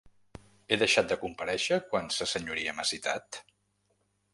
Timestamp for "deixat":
0.83-1.11